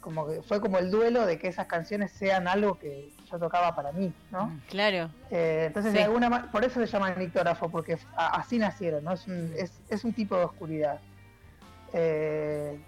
[0.00, 3.74] como que fue como el duelo de que esas canciones sean algo que yo tocaba
[3.74, 4.46] para mí, ¿no?
[4.46, 5.10] Mm, claro.
[5.30, 9.12] Eh, entonces, de alguna por eso se llama nictógrafo, porque así nacieron, ¿no?
[9.12, 11.00] Es un, es, un tipo de oscuridad.
[11.92, 12.80] Eh,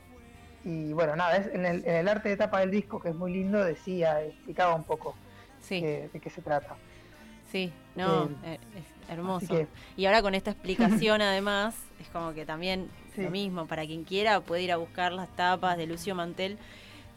[0.64, 4.22] y bueno, nada, en, el, arte de tapa del disco, que es muy lindo, decía,
[4.22, 5.14] explicaba un poco
[5.68, 6.76] de qué se trata.
[7.50, 9.66] Sí, no, eh, es hermoso.
[9.96, 14.40] Y ahora con esta explicación además, es como que también lo mismo, para quien quiera
[14.40, 16.58] puede ir a buscar las tapas de Lucio Mantel,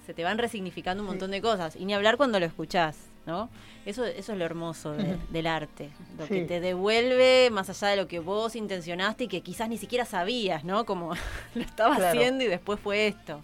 [0.06, 1.76] se te van resignificando un montón de cosas.
[1.76, 3.50] Y ni hablar cuando lo escuchás, ¿no?
[3.86, 8.08] Eso, eso es lo hermoso del arte, lo que te devuelve más allá de lo
[8.08, 10.86] que vos intencionaste y que quizás ni siquiera sabías, ¿no?
[10.86, 11.14] Como
[11.56, 13.42] lo estaba haciendo y después fue esto.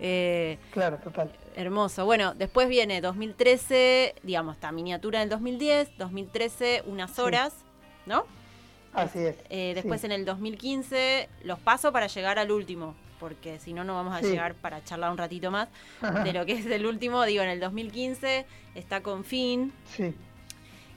[0.00, 1.30] Eh, claro, total.
[1.56, 2.04] Hermoso.
[2.04, 7.54] Bueno, después viene 2013, digamos, esta miniatura del 2010, 2013, unas horas,
[8.06, 8.26] ¿no?
[8.92, 9.36] Así es.
[9.50, 13.94] Eh, después en el 2015, los paso para llegar al último, porque si no, no
[13.94, 15.70] vamos a llegar para charlar un ratito más
[16.24, 17.24] de lo que es el último.
[17.24, 19.72] Digo, en el 2015 está con fin.
[19.86, 20.12] Sí.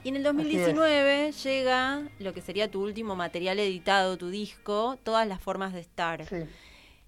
[0.04, 5.26] Y en el 2019 llega lo que sería tu último material editado, tu disco, Todas
[5.26, 6.26] las formas de estar.
[6.26, 6.36] Sí.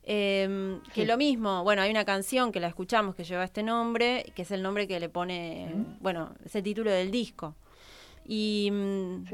[0.04, 4.32] Eh, que lo mismo, bueno, hay una canción que la escuchamos que lleva este nombre,
[4.34, 7.54] que es el nombre que le pone, bueno, es el título del disco.
[8.24, 9.24] Y mm,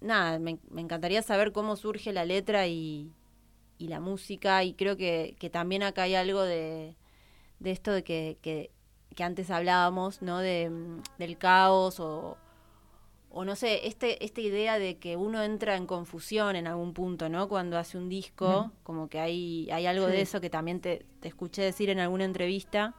[0.00, 3.10] nada, me, encantaría saber cómo surge la letra y,
[3.78, 6.96] la música, y creo que, también acá hay algo de,
[7.64, 8.70] esto de que, que,
[9.22, 10.38] antes hablábamos, ¿no?
[10.38, 12.36] De, mm, del caos o,
[13.34, 17.28] o no sé, este, esta idea de que uno entra en confusión en algún punto,
[17.28, 17.48] ¿no?
[17.48, 21.62] Cuando hace un disco, como que hay, hay algo de eso que también te, escuché
[21.62, 22.94] decir en alguna entrevista,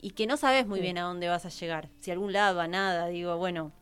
[0.00, 2.60] y que no sabes muy bien a dónde vas a llegar, si a algún lado,
[2.60, 3.72] a nada, digo, bueno,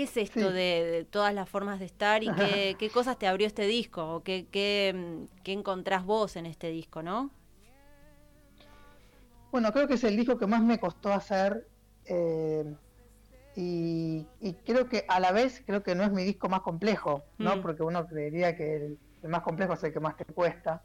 [0.00, 3.46] ¿qué es esto de, todas las formas de estar y qué, qué, cosas te abrió
[3.46, 7.30] este disco o qué, qué, qué encontrás vos en este disco, ¿no?
[9.52, 11.66] Bueno, creo que es el disco que más me costó hacer.
[12.06, 12.64] Eh,
[13.56, 14.24] y,
[14.64, 17.56] creo que a la vez creo que no es mi disco más complejo, ¿no?
[17.56, 17.60] Mm.
[17.60, 20.82] Porque uno creería que el, más complejo es el que más te cuesta.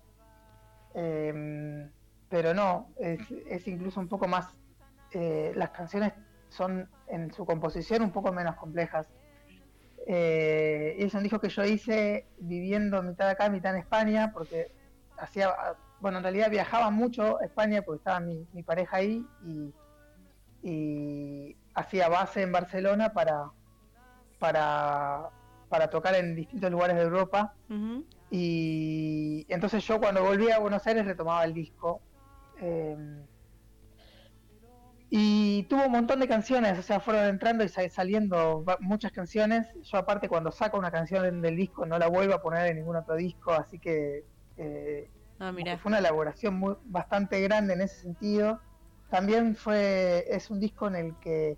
[0.93, 1.89] Em,
[2.27, 4.53] pero no, es, incluso un poco más,
[5.11, 6.11] eh, las canciones
[6.49, 9.07] son en su composición un poco menos complejas.
[10.07, 14.71] Eh, es un disco que yo hice viviendo mitad acá, mitad en España, porque
[15.17, 15.53] hacía,
[15.99, 19.73] bueno, en realidad viajaba mucho a España porque estaba mi, pareja ahí y,
[21.75, 23.51] hacía base en Barcelona para,
[24.39, 25.29] para,
[25.67, 27.53] para tocar en distintos lugares de Europa.
[28.31, 32.01] Y entonces yo cuando volví a Buenos Aires retomaba el disco.
[32.59, 33.25] Em,
[35.17, 39.65] y tuvo un montón de canciones, o sea, fueron entrando y saliendo muchas canciones.
[39.83, 42.97] Yo aparte cuando saco una canción del disco no la vuelvo a poner en ningún
[42.97, 44.25] otro disco, así que
[44.57, 48.59] eh, ah, fue una elaboración muy, bastante grande en ese sentido.
[49.09, 51.57] También fue es un disco en el que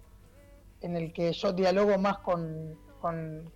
[0.82, 3.52] en el que yo dialogo más con, con,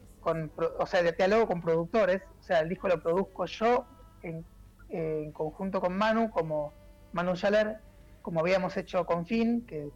[0.79, 3.85] o sea, dialogo con productores, o sea, el disco lo produzco yo
[4.23, 4.43] en,
[4.89, 6.73] en conjunto con Manu, como
[7.13, 7.81] Manu Schaller,
[8.21, 9.89] como habíamos hecho con Finn, que,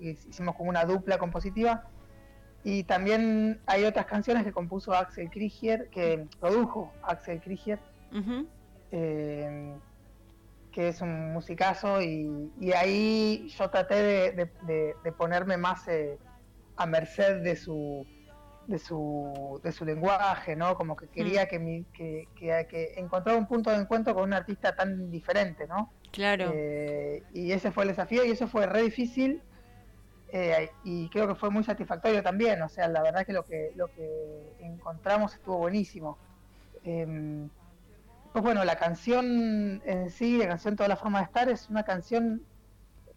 [0.00, 1.88] hicimos como una dupla compositiva.
[2.64, 7.80] Y también hay otras canciones que compuso Axel Krieger, que produjo Axel Krieger,
[8.92, 9.74] eh,
[10.70, 16.18] que es un musicazo, y, ahí yo traté de, ponerme más eh,
[16.76, 18.06] a merced de su,
[18.66, 20.76] de su, de su lenguaje, ¿no?
[20.76, 21.48] Como que quería mm.
[21.48, 25.66] que, mi, que, que, que encontrar un punto de encuentro con un artista tan diferente,
[25.66, 25.92] ¿no?
[26.12, 26.52] Claro.
[26.54, 29.42] Eh, y ese fue el desafío y eso fue re difícil
[30.34, 32.62] eh, y creo que fue muy satisfactorio también.
[32.62, 36.18] O sea, la verdad que lo que, lo que encontramos estuvo buenísimo.
[36.84, 37.50] Em,
[38.32, 41.82] pues bueno, la canción en sí, la canción Toda la forma de estar, es una
[41.82, 42.42] canción,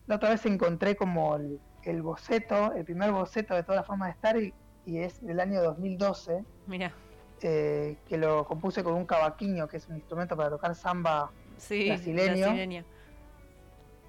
[0.08, 4.12] la otra vez encontré como el, boceto, el primer boceto de Toda la forma de
[4.12, 4.54] estar y,
[4.86, 6.44] es del año 2012.
[6.68, 6.94] Mira.
[7.42, 11.88] Eh, que lo compuse con un cavaquinho, que es un instrumento para tocar samba sí,
[11.88, 12.84] brasileño.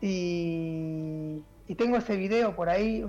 [0.01, 3.05] Y, y, tengo ese video por ahí.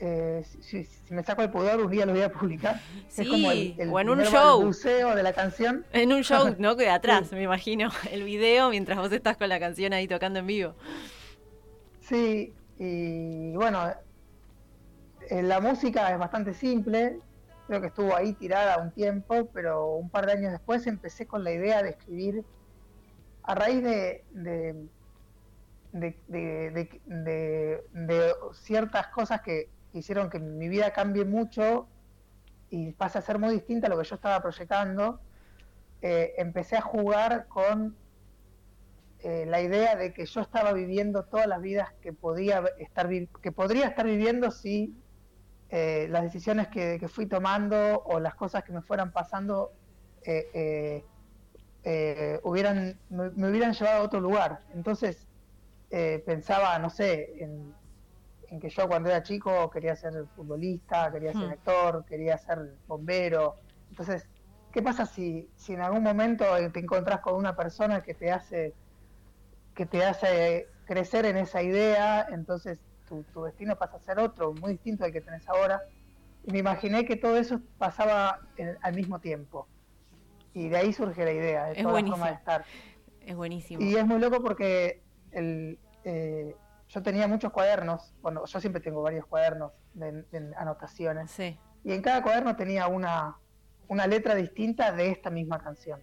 [0.00, 2.80] Eh, si, me saco el pudor, un día lo voy a publicar.
[3.16, 4.62] es como el, o en un show.
[4.62, 5.86] museo de la canción.
[5.92, 6.76] En un show, ¿no?
[6.76, 7.90] Que de atrás, me imagino.
[8.10, 10.74] El video mientras vos estás con la canción ahí tocando en vivo.
[12.00, 13.94] Sí, y bueno,
[15.30, 17.18] eh, la música es bastante simple.
[17.66, 21.44] Creo que estuvo ahí tirada un tiempo, pero un par de años después empecé con
[21.44, 22.44] la idea de escribir
[23.44, 24.88] a raíz de,
[28.54, 31.88] ciertas cosas que hicieron que mi vida cambie mucho
[32.70, 35.20] y pase a ser muy distinta a lo que yo estaba proyectando,
[36.00, 37.96] eh, empecé a jugar con
[39.20, 43.52] eh, la idea de que yo estaba viviendo todas las vidas que podía estar que
[43.52, 44.96] podría estar viviendo si
[45.68, 49.72] eh, las decisiones que, fui tomando o las cosas que me fueran pasando
[52.44, 54.60] hubieran, me, hubieran llevado a otro lugar.
[54.74, 55.26] Entonces
[55.90, 57.74] eh, pensaba, no sé, en,
[58.60, 61.52] que yo cuando era chico quería ser futbolista, quería ser hmm.
[61.52, 63.56] actor, quería ser bombero.
[63.90, 64.28] Entonces,
[64.72, 68.74] ¿qué pasa si, si en algún momento te encontrás con una persona que te hace
[69.74, 74.72] que te hace crecer en esa idea, entonces tu, destino pasa a ser otro, muy
[74.72, 75.82] distinto al que tenés ahora.
[76.44, 78.40] Y me imaginé que todo eso pasaba
[78.80, 79.68] al mismo tiempo.
[80.54, 82.64] Y de ahí surge la idea, de toda la forma de estar.
[83.20, 83.82] Es buenísimo.
[83.82, 86.54] Y es muy loco porque el, eh,
[86.88, 90.24] yo tenía muchos cuadernos, bueno, yo siempre tengo varios cuadernos de,
[90.56, 91.30] anotaciones.
[91.30, 91.58] Sí.
[91.84, 93.38] Y en cada cuaderno tenía una,
[93.88, 96.00] una letra distinta de esta misma canción.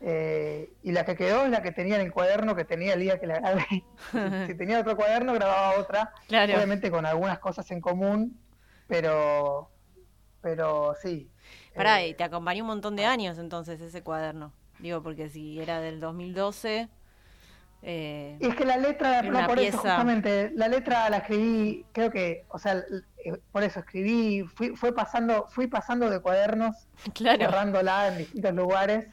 [0.00, 3.00] Eh, y la que quedó es la que tenía en el cuaderno que tenía el
[3.00, 3.84] día que la grabé.
[4.46, 6.12] si, tenía otro cuaderno, grababa otra.
[6.28, 8.38] Obviamente con algunas cosas en común,
[8.86, 9.70] pero,
[10.42, 11.30] pero sí,
[11.76, 14.52] Pará, y te acompañó un montón de años entonces ese cuaderno.
[14.78, 16.88] Digo, porque si era del 2012...
[17.82, 22.44] Eh, es que la letra, no, por eso justamente, la letra la escribí, creo que,
[22.48, 22.82] o sea,
[23.24, 27.38] eh, por eso escribí, fui, fue pasando, fui pasando de cuadernos, claro.
[27.38, 29.06] cerrándola en distintos lugares,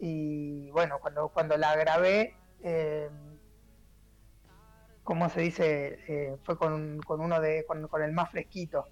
[0.00, 3.08] y bueno, cuando, cuando la grabé, eh,
[5.04, 8.88] como se dice, eh, fue con, con, uno de, con, con el más fresquito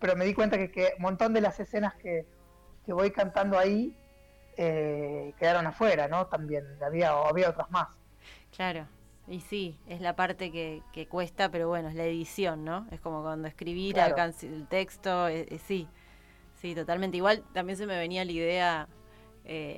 [0.00, 2.26] pero, me di cuenta que, un montón de las escenas que,
[2.86, 3.94] voy cantando ahí
[4.56, 6.26] eh, quedaron afuera, ¿no?
[6.26, 7.88] También había, había otras más.
[8.56, 8.86] Claro,
[9.26, 12.86] y sí, es la parte que, cuesta, pero bueno, es la edición, ¿no?
[12.90, 15.86] Es como cuando escribí el texto, eh, eh, sí,
[16.62, 17.18] sí, totalmente.
[17.18, 18.88] Igual también se me venía la idea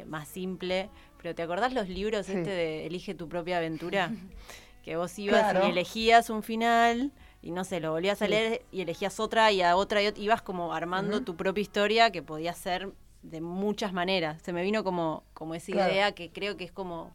[0.07, 4.11] más simple, pero ¿te acordás los libros este de Elige tu propia aventura?
[4.83, 8.83] que vos ibas y elegías un final y no sé, lo volvías a leer y
[8.83, 12.93] elegías otra y a otra y ibas como armando tu propia historia que podía ser
[13.23, 14.43] de muchas maneras.
[14.43, 17.15] Se me vino como, como esa idea que creo que es como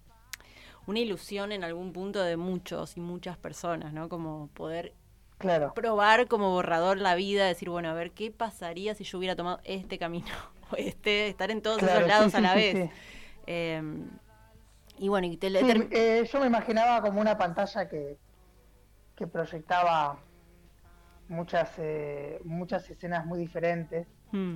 [0.88, 4.09] una ilusión en algún punto de muchos y muchas personas, ¿no?
[4.09, 4.93] Como poder
[5.73, 9.59] probar como borrador la vida, decir, bueno, a ver, ¿qué pasaría si yo hubiera tomado
[9.63, 10.27] este camino
[10.71, 12.89] o este, estar en todos esos lados a la vez?
[13.45, 14.19] Em,
[14.97, 15.47] Y bueno, y te
[15.91, 18.17] eh, yo me imaginaba como una pantalla que,
[19.15, 20.19] que proyectaba
[21.28, 24.56] muchas eh, muchas escenas muy diferentes hmm.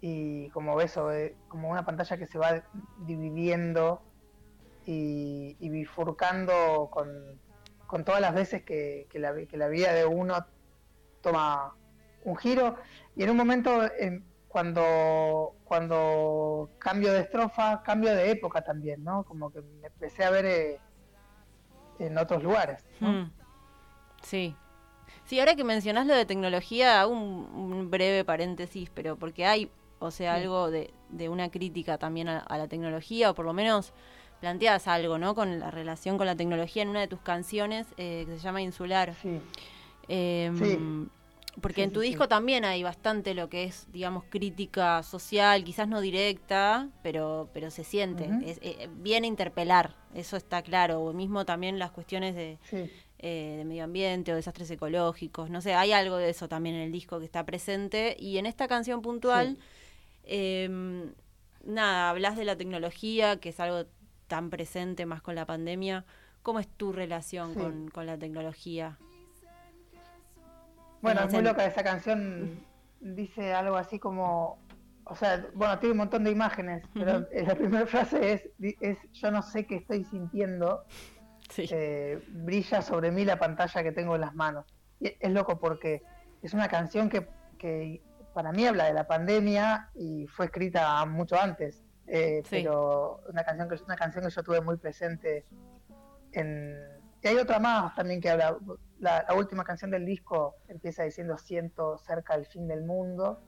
[0.00, 2.62] y como ves eh, como una pantalla que se va
[3.00, 4.02] dividiendo
[4.90, 7.10] y, bifurcando con,
[7.86, 10.46] con, todas las veces que, que, la, que, la, vida de uno
[11.20, 11.74] toma
[12.24, 12.76] un giro
[13.14, 13.82] y en un momento
[14.48, 20.30] cuando cuando cambio de estrofa cambio de época también no como que me empecé a
[20.30, 20.80] ver eh,
[21.98, 23.24] en otros lugares hmm.
[24.22, 24.54] Sí
[25.28, 27.20] Sí, ahora que mencionás lo de tecnología, un,
[27.54, 32.46] un breve paréntesis, pero porque hay, o sea, algo de, de, una crítica también a,
[32.48, 33.92] la tecnología, o por lo menos
[34.40, 35.34] planteas algo, ¿no?
[35.34, 38.62] Con la relación con la tecnología en una de tus canciones eh, que se llama
[38.62, 39.14] Insular.
[39.20, 39.38] Sí.
[40.08, 41.10] Em,
[41.60, 46.00] porque en tu disco también hay bastante lo que es, digamos, crítica social, quizás no
[46.00, 48.30] directa, pero, pero se siente.
[48.46, 51.02] es, eh, viene a interpelar, eso está claro.
[51.02, 52.58] O mismo también las cuestiones de,
[53.18, 56.82] eh, de medio ambiente o desastres ecológicos, no sé, hay algo de eso también en
[56.82, 58.16] el disco que está presente.
[58.18, 59.58] Y en esta canción puntual,
[60.24, 61.12] em,
[61.64, 63.88] nada, hablas de la tecnología, que es algo
[64.28, 66.04] tan presente más con la pandemia,
[66.42, 67.54] ¿cómo es tu relación
[67.92, 68.98] con, la tecnología?
[71.02, 72.60] Bueno, es muy loca esa canción,
[73.00, 74.58] dice algo así como,
[75.04, 78.48] o sea, bueno, tiene un montón de imágenes, pero la primera frase es,
[78.80, 80.84] es, yo no sé qué estoy sintiendo,
[81.56, 84.66] eh, brilla sobre mí la pantalla que tengo en las manos.
[85.00, 86.02] Y es loco porque
[86.42, 88.02] es una canción que, que
[88.34, 91.82] para mí habla de la pandemia y fue escrita mucho antes.
[92.06, 95.44] Eh, pero una canción que es una canción que yo tuve muy presente
[96.32, 98.56] en y hay otra más también que habla
[99.00, 103.42] la, última canción del disco empieza diciendo siento cerca del fin del mundo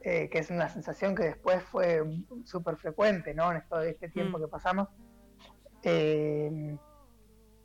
[0.00, 2.02] eh, que es una sensación que después fue
[2.44, 4.42] súper frecuente no en todo este tiempo mm.
[4.42, 4.88] que pasamos
[5.84, 6.76] eh,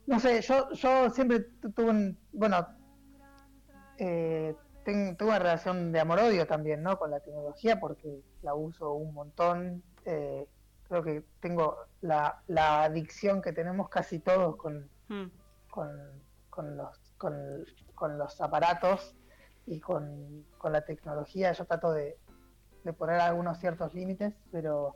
[0.09, 1.41] no sé, yo, yo siempre
[1.75, 2.67] tuve un, bueno,
[3.99, 6.97] eh, tengo, tuve una relación de amor-odio también, ¿no?
[6.97, 9.83] Con la tecnología porque la uso un montón.
[10.05, 10.49] Eh,
[10.87, 15.27] creo que tengo la, la, adicción que tenemos casi todos con, hmm.
[15.69, 19.15] con, los, con, los aparatos
[19.67, 21.51] y con, la tecnología.
[21.51, 22.17] Yo trato de,
[22.83, 24.95] de poner algunos ciertos límites, pero,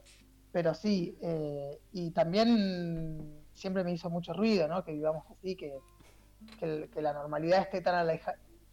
[0.51, 1.15] pero sí.
[1.21, 4.83] Eh, y también siempre me hizo mucho ruido, ¿no?
[4.83, 5.77] Que vivamos así, que,
[6.59, 8.07] que, la normalidad esté tan,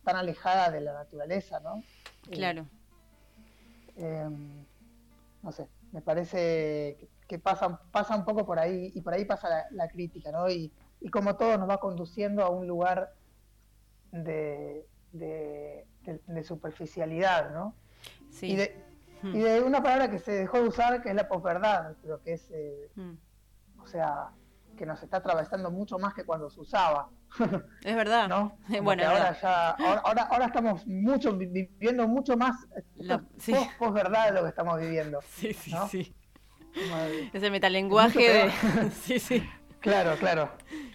[0.05, 1.83] tan alejada de la naturaleza, ¿no?
[2.31, 2.67] Claro.
[3.97, 4.65] Em,
[5.43, 9.67] no sé, me parece que, pasa, pasa un poco por ahí, y por ahí pasa
[9.71, 10.49] la, crítica, ¿no?
[10.49, 13.15] Y, y, como todo nos va conduciendo a un lugar
[14.13, 17.75] de, de, superficialidad, ¿no?
[18.31, 18.53] Sí.
[18.53, 18.85] Y de,
[19.23, 19.35] hmm.
[19.35, 22.35] y de, una palabra que se dejó de usar, que es la posverdad, creo que
[22.35, 23.13] es, eh, hmm.
[23.81, 24.31] o sea,
[24.77, 27.09] que nos está atravesando mucho más que cuando se usaba.
[27.85, 28.29] Es verdad.
[28.29, 28.59] ¿no?
[28.83, 32.57] bueno, ahora ya, ahora, ahora, estamos mucho viviendo mucho más
[32.97, 33.19] la,
[33.79, 35.21] post, verdad de lo que estamos viviendo.
[35.37, 36.15] Sí, sí, sí.
[37.33, 38.91] Ese metalenguaje de.
[39.03, 39.43] sí, sí.
[39.81, 40.51] Claro, claro.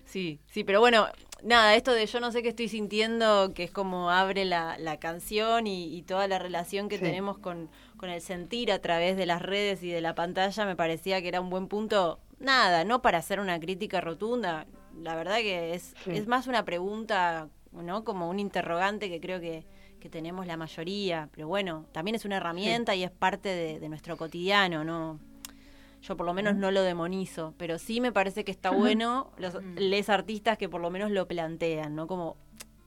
[0.05, 1.07] Sí, sí, pero bueno,
[1.43, 4.99] nada, esto de yo no sé qué estoy sintiendo, que es como abre la, la
[4.99, 9.41] canción y, toda la relación que tenemos con, con el sentir a través de las
[9.41, 13.17] redes y de la pantalla, me parecía que era un buen punto nada, no para
[13.17, 14.65] hacer una crítica rotunda,
[15.01, 18.03] la verdad que es, es más una pregunta, ¿no?
[18.03, 19.65] Como un interrogante que creo que,
[19.99, 24.17] que tenemos la mayoría, pero bueno, también es una herramienta y es parte de, nuestro
[24.17, 25.19] cotidiano, ¿no?
[26.01, 29.55] Yo por lo menos no lo demonizo, pero sí me parece que está bueno los
[29.75, 32.05] les artistas que por lo menos lo plantean, ¿no?
[32.05, 32.37] Como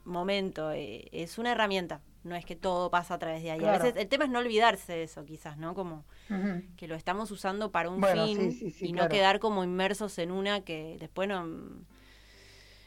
[0.05, 3.65] momento, eh, es una herramienta, no es que todo pasa a través de ahí.
[3.65, 5.75] A veces el tema es no olvidarse de eso, quizás, ¿no?
[5.75, 6.05] Como
[6.77, 10.97] que lo estamos usando para un fin y no quedar como inmersos en una que
[10.99, 11.47] después no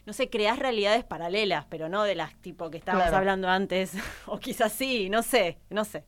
[0.05, 3.93] no sé, creas realidades paralelas, pero no de las tipo que estábamos hablando antes,
[4.25, 6.03] o quizás sí, no sé, no sé.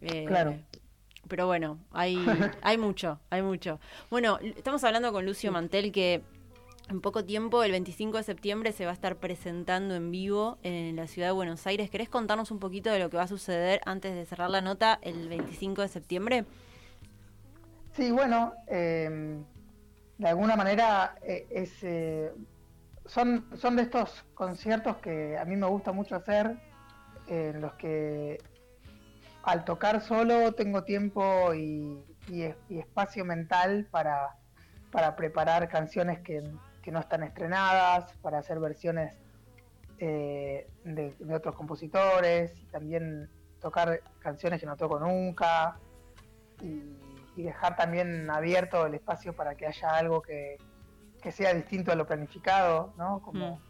[0.00, 0.56] Eh, claro.
[1.26, 2.16] Pero bueno, hay,
[2.62, 3.80] hay mucho, hay mucho.
[4.10, 6.22] Bueno, estamos hablando con Lucio Mantel que
[6.88, 10.96] en poco tiempo, el 25 de septiembre, se va a estar presentando en vivo en
[10.96, 11.90] la ciudad de Buenos Aires.
[11.90, 14.98] ¿Querés contarnos un poquito de lo que va a suceder antes de cerrar la nota
[15.02, 16.44] el 25 de septiembre?
[17.92, 19.44] Sí, bueno, em,
[20.16, 22.32] de alguna manera eh, es, eh,
[23.04, 26.56] son, son de estos conciertos que a mí me gusta mucho hacer,
[27.26, 28.38] en los que
[29.42, 32.02] al tocar solo tengo tiempo y,
[32.68, 34.36] espacio mental para,
[34.92, 36.42] para preparar canciones que
[36.88, 39.14] que no están estrenadas, para hacer versiones
[39.98, 43.28] eh, de, otros compositores, y también
[43.60, 45.76] tocar canciones que no toco nunca,
[46.62, 46.96] y,
[47.36, 50.56] dejar también abierto el espacio para que haya algo que,
[51.30, 53.20] sea distinto a lo planificado, ¿no?
[53.20, 53.60] Como, mm.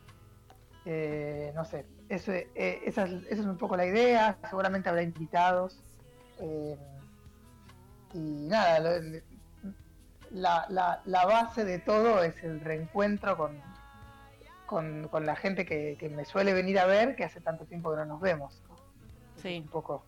[0.87, 5.83] eh, no sé, eso, eh, esa, es, un poco la idea, seguramente habrá invitados.
[6.39, 6.79] Eh,
[8.15, 9.01] y nada,
[10.31, 16.53] la, la, base de todo es el reencuentro con, con, la gente que, me suele
[16.53, 18.63] venir a ver, que hace tanto tiempo que no nos vemos.
[19.37, 19.61] Sí.
[19.61, 20.05] Un poco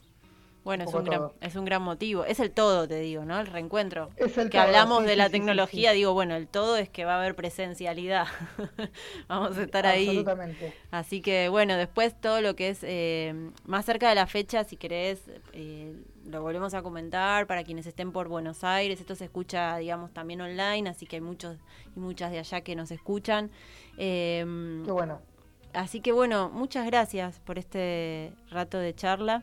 [0.63, 2.25] bueno, es un, gran, es un gran motivo.
[2.25, 3.41] Es el todo, te digo, ¿no?
[3.41, 4.11] El reencuentro.
[4.17, 7.19] Es el que hablamos de la tecnología, digo, bueno, el todo es que va a
[7.19, 8.27] haber presencialidad.
[9.29, 10.09] Vamos a estar ahí.
[10.09, 10.75] Absolutamente.
[10.91, 14.77] Así que, bueno, después todo lo que es eh, más cerca de la fecha, si
[14.77, 15.95] querés, eh,
[16.27, 19.01] lo volvemos a comentar para quienes estén por Buenos Aires.
[19.01, 21.57] Esto se escucha, digamos, también online, así que hay muchos
[21.97, 23.51] y muchas de allá que nos escuchan.
[23.97, 25.21] Em, Qué bueno.
[25.73, 29.43] Así que, bueno, muchas gracias por este rato de charla.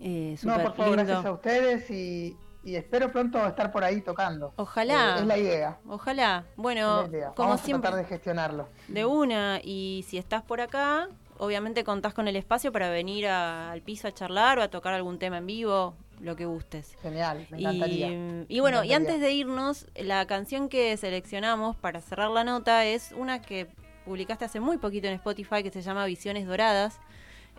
[0.00, 4.52] Eh, no, por favor, gracias a ustedes y, espero pronto estar por ahí tocando.
[4.56, 5.16] Ojalá.
[5.16, 5.78] Eh, es la idea.
[5.88, 6.44] Ojalá.
[6.56, 7.88] Bueno, como Vamos siempre.
[7.88, 8.68] A tratar de gestionarlo.
[8.88, 13.82] De una, y si estás por acá, obviamente contás con el espacio para venir al
[13.82, 16.96] piso a charlar o a tocar algún tema en vivo, lo que gustes.
[17.02, 18.44] Genial, me encantaría.
[18.48, 23.12] Y, bueno, y antes de irnos, la canción que seleccionamos para cerrar la nota es
[23.16, 23.68] una que
[24.04, 27.00] publicaste hace muy poquito en Spotify que se llama Visiones Doradas.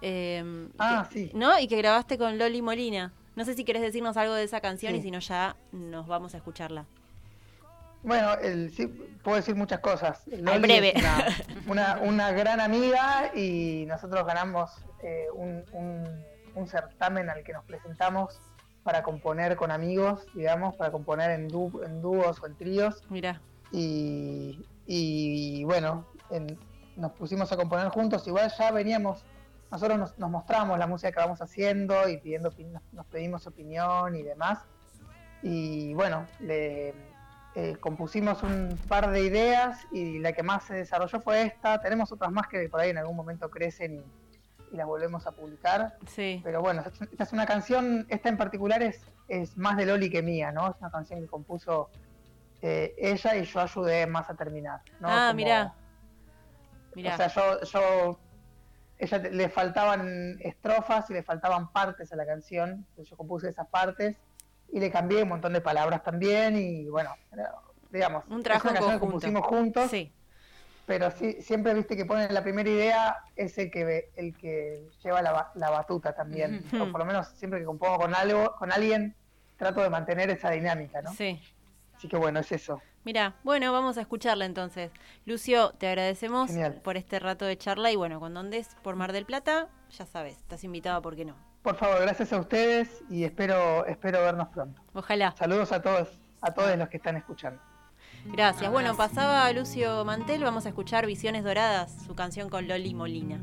[0.02, 1.32] Em, ah, sí.
[1.34, 1.58] ¿No?
[1.60, 3.14] Y que grabaste con Loli Molina.
[3.36, 6.34] No sé si quieres decirnos algo de esa canción y si no ya nos vamos
[6.34, 6.86] a escucharla.
[8.04, 8.88] Bueno, el, sí,
[9.24, 10.22] puedo decir muchas cosas.
[10.28, 10.94] Loli breve.
[11.68, 14.72] una, una, gran amiga y nosotros ganamos
[15.02, 15.64] eh, un,
[16.54, 18.40] un, certamen al que nos presentamos
[18.84, 23.04] para componer con amigos, digamos, para componer en, en dúos o en tríos.
[23.10, 23.42] Mira.
[23.72, 26.06] Y, y bueno,
[26.96, 28.26] nos pusimos a componer juntos.
[28.28, 29.24] Igual ya veníamos
[29.76, 32.50] nosotros nos, nos, mostramos la música que vamos haciendo y pidiendo
[32.94, 34.60] nos, pedimos opinión y demás.
[35.42, 36.94] Y bueno, le
[37.56, 41.82] eh, compusimos un par de ideas y la que más se desarrolló fue esta.
[41.82, 44.04] Tenemos otras más que por ahí en algún momento crecen y,
[44.72, 45.98] las volvemos a publicar.
[46.08, 46.42] Sí.
[46.44, 49.00] Pero bueno, esta es una canción, esta en particular es,
[49.30, 50.70] es más de Loli que mía, ¿no?
[50.70, 51.90] Es una canción que compuso
[52.62, 54.82] eh, ella y yo ayudé más a terminar.
[55.00, 55.08] ¿no?
[55.10, 55.76] Ah, mira.
[56.98, 58.20] O sea, yo, yo
[58.98, 64.18] ella le faltaban estrofas y le faltaban partes a la canción, yo compuse esas partes
[64.72, 67.12] y le cambié un montón de palabras también y bueno,
[67.92, 69.92] digamos, un trabajo es que compusimos juntos.
[69.92, 70.12] Sí.
[70.86, 75.22] Pero sí, siempre viste que ponen la primera idea es el que el que lleva
[75.22, 76.64] la, la batuta también.
[76.80, 79.16] o por lo menos siempre que compongo con algo, con alguien,
[79.58, 81.12] trato de mantener esa dinámica, ¿no?
[81.14, 81.42] Sí.
[81.96, 82.82] Así que bueno, es eso.
[83.06, 84.92] Mira, bueno, vamos a escucharla entonces.
[85.26, 86.50] Lucio, te agradecemos
[86.84, 90.38] por este rato de charla y bueno, cuando andes por Mar del Plata, ya sabes,
[90.38, 91.36] estás invitada, ¿por qué no?
[91.62, 94.82] Por favor, gracias a ustedes y espero espero vernos pronto.
[94.94, 95.36] Ojalá.
[95.38, 96.10] Saludos a todos,
[96.42, 97.62] a todos los que están escuchando.
[98.26, 98.72] Gracias.
[98.72, 103.40] Bueno, pasaba Lucio Mantel, vamos a escuchar Visiones Doradas, su canción con Loli Molina.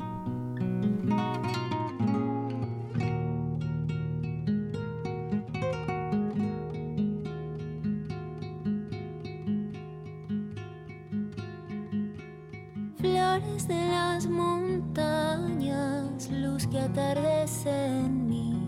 [13.41, 18.61] De las montañas, luz que atardece en mí,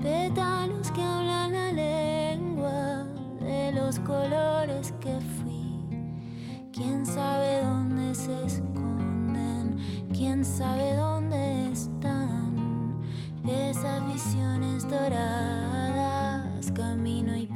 [0.00, 3.04] pétalos que hablan la lengua
[3.40, 5.86] de los colores que fui.
[6.72, 9.76] Quién sabe dónde se esconden,
[10.14, 13.02] quién sabe dónde están
[13.44, 17.47] esas visiones doradas, camino y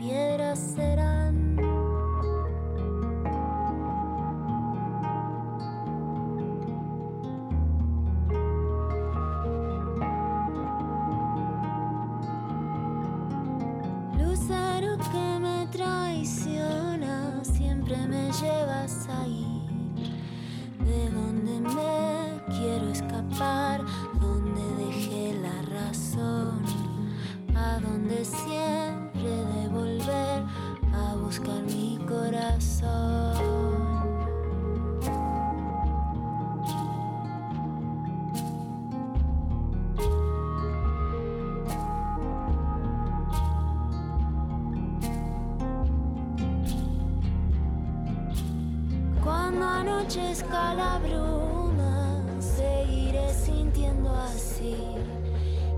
[49.61, 54.76] anochezca la bruma, seguiré sintiendo así.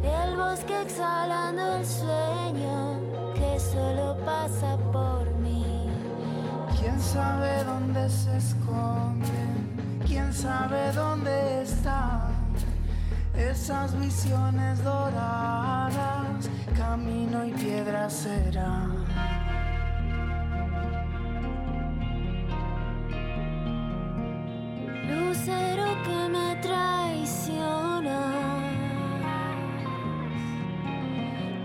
[0.02, 3.00] El bosque exhalando el sueño
[3.34, 5.88] que solo pasa por mí.
[6.78, 10.00] ¿Quién sabe dónde se esconden?
[10.06, 12.34] ¿Quién sabe dónde están?
[13.36, 19.03] Esas visiones doradas, camino y piedra serán.
[25.46, 28.20] Lucero que me traiciona,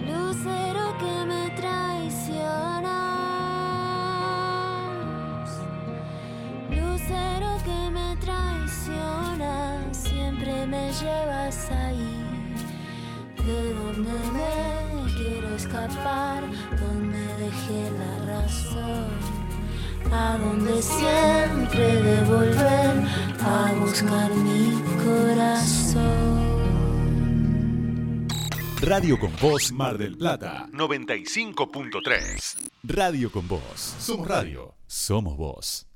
[0.06, 2.98] lucero que me traiciona,
[6.70, 9.54] lucero que me traiciona,
[9.94, 12.22] siempre me llevas ahí,
[13.46, 16.44] de donde me quiero escapar,
[16.82, 19.40] donde dejé la razón
[20.12, 23.04] a donde siempre devolver
[23.42, 26.40] a buscar mi corazón.
[28.82, 32.70] Radio con Voz Mar del Plata 95.3.
[32.84, 33.96] Radio con Voz.
[34.00, 34.74] Somos radio.
[34.88, 35.86] Somos voz.